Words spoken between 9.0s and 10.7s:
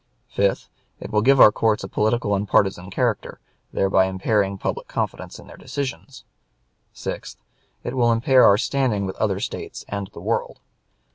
with other States and the world.